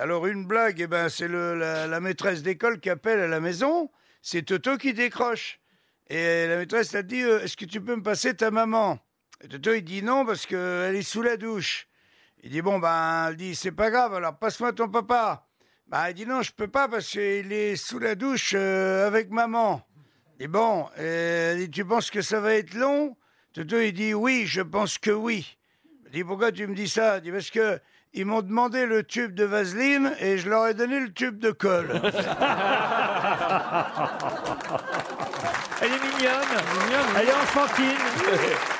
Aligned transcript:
Alors 0.00 0.26
une 0.26 0.46
blague, 0.46 0.80
eh 0.80 0.86
ben, 0.86 1.10
c'est 1.10 1.28
la, 1.28 1.86
la 1.86 2.00
maîtresse 2.00 2.42
d'école 2.42 2.80
qui 2.80 2.88
appelle 2.88 3.20
à 3.20 3.28
la 3.28 3.38
maison, 3.38 3.90
c'est 4.22 4.40
Toto 4.40 4.78
qui 4.78 4.94
décroche. 4.94 5.60
Et 6.08 6.46
la 6.46 6.56
maîtresse 6.56 6.94
a 6.94 7.02
dit, 7.02 7.22
euh, 7.22 7.42
est-ce 7.42 7.54
que 7.54 7.66
tu 7.66 7.82
peux 7.82 7.96
me 7.96 8.02
passer 8.02 8.34
ta 8.34 8.50
maman? 8.50 8.98
Toto 9.50 9.74
il 9.74 9.82
dit 9.82 10.02
non 10.02 10.24
parce 10.24 10.46
qu'elle 10.46 10.96
est 10.96 11.02
sous 11.02 11.20
la 11.20 11.36
douche. 11.36 11.86
Il 12.42 12.50
dit 12.50 12.62
bon 12.62 12.78
ben, 12.78 13.28
elle 13.28 13.36
dit 13.36 13.54
c'est 13.54 13.72
pas 13.72 13.90
grave, 13.90 14.14
alors 14.14 14.38
passe-moi 14.38 14.72
ton 14.72 14.88
papa. 14.88 15.46
Bah 15.86 16.10
il 16.10 16.14
dit 16.14 16.24
non, 16.24 16.40
je 16.40 16.52
peux 16.52 16.68
pas 16.68 16.88
parce 16.88 17.10
qu'il 17.10 17.52
est 17.52 17.76
sous 17.76 17.98
la 17.98 18.14
douche 18.14 18.54
euh, 18.56 19.06
avec 19.06 19.28
maman. 19.30 19.86
Et 20.38 20.48
bon, 20.48 20.88
euh, 20.98 21.58
elle 21.58 21.70
tu 21.70 21.84
penses 21.84 22.10
que 22.10 22.22
ça 22.22 22.40
va 22.40 22.54
être 22.54 22.72
long? 22.72 23.18
Toto 23.52 23.78
il 23.78 23.92
dit 23.92 24.14
oui, 24.14 24.46
je 24.46 24.62
pense 24.62 24.96
que 24.96 25.10
oui. 25.10 25.58
Il 26.12 26.16
dit 26.16 26.24
pourquoi 26.24 26.50
tu 26.50 26.66
me 26.66 26.74
dis 26.74 26.88
ça? 26.88 27.18
Il 27.18 27.22
dit 27.22 27.30
parce 27.30 27.50
que 27.50 27.78
ils 28.12 28.26
m'ont 28.26 28.42
demandé 28.42 28.84
le 28.84 29.04
tube 29.04 29.32
de 29.34 29.44
vaseline 29.44 30.12
et 30.18 30.38
je 30.38 30.50
leur 30.50 30.66
ai 30.66 30.74
donné 30.74 30.98
le 30.98 31.12
tube 31.12 31.38
de 31.38 31.52
colle. 31.52 31.88
Elle 35.80 35.92
est 35.92 36.02
mignonne. 36.02 36.42
Elle 37.16 37.28
est 37.28 37.32
enfantine. 37.32 37.96